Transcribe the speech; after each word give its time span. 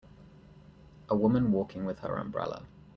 A 1.09 1.15
woman 1.15 1.51
walking 1.51 1.85
with 1.85 1.99
her 1.99 2.17
umbrella. 2.17 2.65